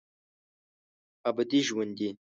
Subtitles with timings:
[1.29, 2.07] ابدي ژوندي